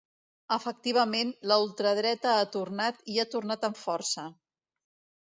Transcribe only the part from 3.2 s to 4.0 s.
ha tornat amb